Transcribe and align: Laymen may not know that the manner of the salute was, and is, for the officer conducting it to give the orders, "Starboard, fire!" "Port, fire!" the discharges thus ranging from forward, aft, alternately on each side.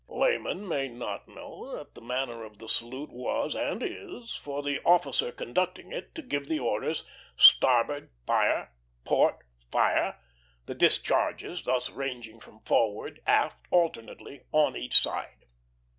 Laymen 0.09 0.67
may 0.67 0.87
not 0.87 1.27
know 1.27 1.77
that 1.77 1.93
the 1.93 2.01
manner 2.01 2.43
of 2.43 2.57
the 2.57 2.67
salute 2.67 3.11
was, 3.11 3.53
and 3.55 3.83
is, 3.83 4.33
for 4.33 4.63
the 4.63 4.81
officer 4.83 5.31
conducting 5.31 5.91
it 5.91 6.15
to 6.15 6.23
give 6.23 6.47
the 6.47 6.57
orders, 6.57 7.05
"Starboard, 7.37 8.09
fire!" 8.25 8.73
"Port, 9.05 9.43
fire!" 9.71 10.19
the 10.65 10.73
discharges 10.73 11.61
thus 11.65 11.91
ranging 11.91 12.39
from 12.39 12.61
forward, 12.61 13.21
aft, 13.27 13.67
alternately 13.69 14.41
on 14.51 14.75
each 14.75 14.99
side. 14.99 15.45